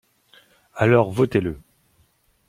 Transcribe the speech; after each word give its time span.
Alors 0.73 1.11
votez-le 1.11 1.61